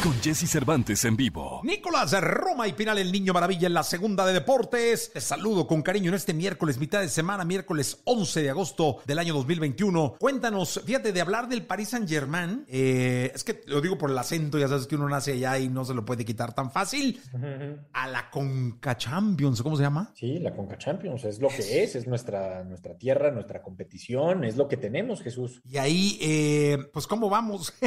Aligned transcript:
Con 0.00 0.14
Jesse 0.20 0.48
Cervantes 0.48 1.04
en 1.04 1.16
vivo. 1.16 1.60
Nicolás 1.64 2.12
Roma 2.20 2.66
y 2.66 2.72
Pinal, 2.72 2.98
el 2.98 3.12
niño 3.12 3.32
maravilla 3.32 3.68
en 3.68 3.74
la 3.74 3.82
segunda 3.84 4.26
de 4.26 4.32
deportes. 4.32 5.12
Te 5.12 5.20
saludo 5.20 5.66
con 5.66 5.82
cariño 5.82 6.08
en 6.08 6.14
este 6.14 6.34
miércoles, 6.34 6.78
mitad 6.78 7.00
de 7.00 7.08
semana, 7.08 7.44
miércoles 7.44 8.00
11 8.04 8.42
de 8.42 8.50
agosto 8.50 8.98
del 9.06 9.20
año 9.20 9.34
2021. 9.34 10.16
Cuéntanos, 10.18 10.80
fíjate, 10.84 11.12
de 11.12 11.20
hablar 11.20 11.48
del 11.48 11.64
Paris 11.66 11.90
Saint 11.90 12.08
Germain. 12.08 12.64
Eh, 12.68 13.30
es 13.34 13.44
que 13.44 13.62
lo 13.66 13.80
digo 13.80 13.96
por 13.96 14.10
el 14.10 14.18
acento, 14.18 14.58
ya 14.58 14.66
sabes 14.66 14.88
que 14.88 14.96
uno 14.96 15.08
nace 15.08 15.34
allá 15.34 15.58
y 15.58 15.68
no 15.68 15.84
se 15.84 15.94
lo 15.94 16.04
puede 16.04 16.24
quitar 16.24 16.52
tan 16.52 16.72
fácil. 16.72 17.20
A 17.92 18.08
la 18.08 18.28
Conca 18.30 18.96
Champions, 18.96 19.62
¿cómo 19.62 19.76
se 19.76 19.82
llama? 19.82 20.12
Sí, 20.14 20.38
la 20.40 20.54
Conca 20.54 20.78
Champions 20.78 21.24
es 21.24 21.40
lo 21.40 21.48
que 21.48 21.84
es, 21.84 21.94
es 21.94 22.06
nuestra, 22.08 22.64
nuestra 22.64 22.96
tierra, 22.98 23.30
nuestra 23.30 23.62
competición, 23.62 24.44
es 24.44 24.56
lo 24.56 24.66
que 24.66 24.76
tenemos, 24.76 25.22
Jesús. 25.22 25.60
Y 25.64 25.76
ahí, 25.76 26.18
eh, 26.20 26.78
pues, 26.92 27.06
¿cómo 27.06 27.28
vamos? 27.30 27.72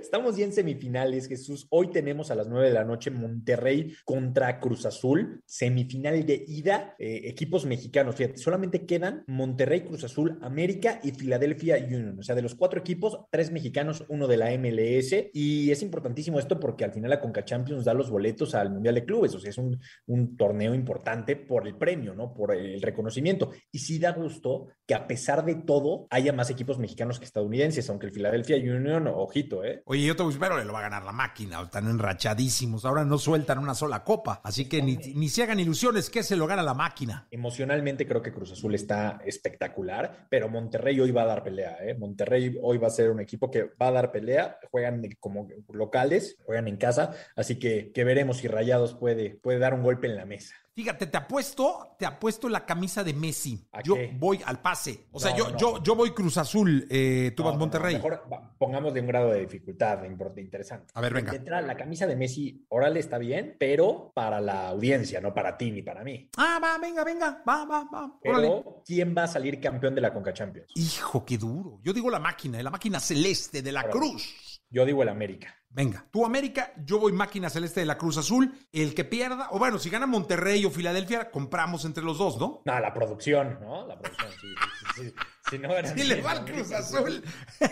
Estamos 0.00 0.36
ya 0.36 0.44
en 0.44 0.52
semifinales, 0.52 1.28
Jesús. 1.28 1.66
Hoy 1.70 1.90
tenemos 1.90 2.30
a 2.30 2.34
las 2.34 2.48
9 2.48 2.68
de 2.68 2.74
la 2.74 2.84
noche 2.84 3.10
Monterrey 3.10 3.94
contra 4.04 4.60
Cruz 4.60 4.86
Azul, 4.86 5.42
semifinal 5.46 6.24
de 6.26 6.44
ida, 6.46 6.94
eh, 6.98 7.22
equipos 7.24 7.64
mexicanos. 7.64 8.16
Fíjate, 8.16 8.38
solamente 8.38 8.84
quedan 8.84 9.24
Monterrey, 9.26 9.82
Cruz 9.82 10.04
Azul, 10.04 10.38
América 10.42 11.00
y 11.02 11.12
Philadelphia 11.12 11.76
Union. 11.76 12.18
O 12.18 12.22
sea, 12.22 12.34
de 12.34 12.42
los 12.42 12.54
cuatro 12.54 12.80
equipos, 12.80 13.20
tres 13.30 13.50
mexicanos, 13.50 14.04
uno 14.08 14.28
de 14.28 14.36
la 14.36 14.50
MLS. 14.58 15.30
Y 15.32 15.70
es 15.70 15.82
importantísimo 15.82 16.38
esto 16.38 16.60
porque 16.60 16.84
al 16.84 16.92
final 16.92 17.10
la 17.10 17.20
Conca 17.20 17.44
Champions 17.44 17.84
da 17.84 17.94
los 17.94 18.10
boletos 18.10 18.54
al 18.54 18.70
Mundial 18.70 18.94
de 18.94 19.04
Clubes. 19.04 19.34
O 19.34 19.40
sea, 19.40 19.50
es 19.50 19.58
un, 19.58 19.80
un 20.06 20.36
torneo 20.36 20.74
importante 20.74 21.36
por 21.36 21.66
el 21.66 21.76
premio, 21.76 22.14
¿no? 22.14 22.34
Por 22.34 22.54
el 22.54 22.82
reconocimiento. 22.82 23.50
Y 23.70 23.78
sí 23.78 23.98
da 23.98 24.12
gusto 24.12 24.68
que 24.86 24.94
a 24.94 25.06
pesar 25.06 25.44
de 25.44 25.54
todo 25.54 26.06
haya 26.10 26.32
más 26.32 26.50
equipos 26.50 26.78
mexicanos 26.78 27.18
que 27.18 27.24
estadounidenses, 27.24 27.88
aunque 27.88 28.06
el 28.06 28.12
Philadelphia 28.12 28.56
Union, 28.56 29.06
ojito, 29.06 29.64
¿eh? 29.64 29.71
Oye, 29.84 30.04
yo 30.04 30.16
te 30.16 30.26
espero 30.28 30.56
le 30.56 30.64
lo 30.64 30.72
va 30.72 30.80
a 30.80 30.82
ganar 30.82 31.04
la 31.04 31.12
máquina. 31.12 31.60
Están 31.62 31.88
enrachadísimos. 31.88 32.84
Ahora 32.84 33.04
no 33.04 33.18
sueltan 33.18 33.58
una 33.58 33.74
sola 33.74 34.04
copa. 34.04 34.40
Así 34.44 34.68
que 34.68 34.82
ni, 34.82 34.96
ni 34.96 35.28
se 35.28 35.42
hagan 35.42 35.60
ilusiones 35.60 36.10
que 36.10 36.22
se 36.22 36.36
lo 36.36 36.46
gana 36.46 36.62
la 36.62 36.74
máquina. 36.74 37.26
Emocionalmente 37.30 38.06
creo 38.06 38.22
que 38.22 38.32
Cruz 38.32 38.52
Azul 38.52 38.74
está 38.74 39.20
espectacular, 39.24 40.26
pero 40.28 40.48
Monterrey 40.48 40.98
hoy 41.00 41.10
va 41.10 41.22
a 41.22 41.26
dar 41.26 41.42
pelea. 41.42 41.78
¿eh? 41.80 41.94
Monterrey 41.94 42.58
hoy 42.62 42.78
va 42.78 42.88
a 42.88 42.90
ser 42.90 43.10
un 43.10 43.20
equipo 43.20 43.50
que 43.50 43.64
va 43.80 43.88
a 43.88 43.92
dar 43.92 44.12
pelea. 44.12 44.58
Juegan 44.70 45.02
como 45.20 45.48
locales, 45.72 46.36
juegan 46.44 46.68
en 46.68 46.76
casa. 46.76 47.12
Así 47.36 47.58
que, 47.58 47.92
que 47.92 48.04
veremos 48.04 48.38
si 48.38 48.48
Rayados 48.48 48.94
puede, 48.94 49.30
puede 49.30 49.58
dar 49.58 49.74
un 49.74 49.82
golpe 49.82 50.06
en 50.06 50.16
la 50.16 50.26
mesa. 50.26 50.54
Fíjate, 50.74 51.06
te 51.06 51.18
apuesto, 51.18 51.96
te 51.98 52.06
apuesto 52.06 52.48
la 52.48 52.64
camisa 52.64 53.04
de 53.04 53.12
Messi. 53.12 53.68
¿A 53.72 53.82
Yo 53.82 53.94
qué? 53.94 54.10
voy 54.18 54.40
al 54.46 54.60
pase. 54.62 55.06
O 55.12 55.20
sea, 55.20 55.36
yo, 55.36 55.50
no. 55.50 55.58
yo, 55.58 55.82
yo 55.82 55.94
voy 55.94 56.12
Cruz 56.12 56.38
Azul, 56.38 56.86
eh, 56.88 57.32
tú 57.36 57.42
No, 57.42 57.50
vas 57.50 57.58
Monterrey. 57.58 57.94
mejor 57.96 58.24
va- 58.32 58.54
pongámosle 58.56 59.00
un 59.00 59.06
grado 59.06 59.30
de 59.30 59.40
dificultad 59.40 59.98
de 59.98 60.40
interesante. 60.40 60.86
A 60.94 61.00
ver, 61.02 61.12
venga. 61.12 61.30
De 61.32 61.38
entrada, 61.38 61.60
la 61.66 61.76
camisa 61.76 62.06
de 62.06 62.16
Messi, 62.16 62.64
órale, 62.70 63.00
está 63.00 63.18
bien, 63.18 63.56
pero 63.58 64.12
para 64.14 64.40
la 64.40 64.68
audiencia, 64.68 65.20
no 65.20 65.34
para 65.34 65.58
ti 65.58 65.70
ni 65.70 65.82
para 65.82 66.02
mí. 66.04 66.30
Ah, 66.38 66.58
va, 66.62 66.78
venga, 66.78 67.04
venga, 67.04 67.42
va, 67.46 67.64
va, 67.66 67.84
va. 67.92 68.18
Pero, 68.22 68.38
Órale. 68.38 68.64
¿quién 68.86 69.14
va 69.16 69.24
a 69.24 69.28
salir 69.28 69.60
campeón 69.60 69.94
de 69.94 70.00
la 70.00 70.12
Conca 70.14 70.32
Champions? 70.32 70.68
Hijo, 70.74 71.24
qué 71.26 71.36
duro. 71.36 71.80
Yo 71.82 71.92
digo 71.92 72.08
la 72.08 72.18
máquina, 72.18 72.62
la 72.62 72.70
máquina 72.70 72.98
celeste 72.98 73.60
de 73.60 73.72
la 73.72 73.80
Órale. 73.80 73.92
Cruz. 73.98 74.34
Yo 74.72 74.86
digo 74.86 75.02
el 75.02 75.10
América. 75.10 75.54
Venga, 75.68 76.06
tú 76.10 76.24
América, 76.26 76.72
yo 76.84 76.98
voy 76.98 77.12
máquina 77.12 77.48
celeste 77.50 77.80
de 77.80 77.86
la 77.86 77.98
Cruz 77.98 78.16
Azul. 78.16 78.52
El 78.72 78.94
que 78.94 79.04
pierda, 79.04 79.48
o 79.50 79.58
bueno, 79.58 79.78
si 79.78 79.90
gana 79.90 80.06
Monterrey 80.06 80.64
o 80.64 80.70
Filadelfia, 80.70 81.30
compramos 81.30 81.84
entre 81.84 82.02
los 82.02 82.16
dos, 82.18 82.38
¿no? 82.38 82.62
No, 82.64 82.80
la 82.80 82.92
producción, 82.92 83.58
¿no? 83.60 83.86
La 83.86 83.96
producción, 83.98 84.32
sí. 84.32 84.38
sí, 84.40 84.48
sí, 84.96 85.04
sí. 85.04 85.14
Si 85.50 85.58
no 85.58 85.70
era 85.70 85.94
Si 85.94 86.04
le 86.04 86.22
va 86.22 86.30
al 86.30 86.46
Cruz 86.46 86.72
Azul. 86.72 87.22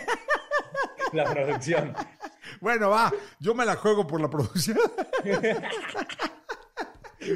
La 1.13 1.25
producción. 1.25 1.93
Bueno, 2.59 2.91
va, 2.91 3.11
yo 3.39 3.55
me 3.55 3.65
la 3.65 3.75
juego 3.75 4.07
por 4.07 4.21
la 4.21 4.29
producción. 4.29 4.77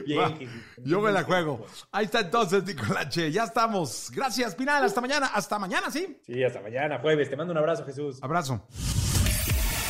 Bien, 0.06 0.64
yo 0.84 1.02
me 1.02 1.12
la 1.12 1.24
juego. 1.24 1.66
Ahí 1.92 2.06
está 2.06 2.22
entonces, 2.22 2.64
Nicolache. 2.64 3.32
Ya 3.32 3.44
estamos. 3.44 4.12
Gracias, 4.14 4.56
Pinal. 4.56 4.84
Hasta 4.84 5.02
mañana. 5.02 5.28
Hasta 5.28 5.60
mañana, 5.60 5.92
¿sí? 5.92 6.20
Sí, 6.26 6.44
hasta 6.44 6.62
mañana, 6.62 7.00
jueves. 7.00 7.30
Te 7.30 7.36
mando 7.36 7.52
un 7.52 7.58
abrazo, 7.58 7.86
Jesús. 7.86 8.20
Abrazo. 8.22 8.66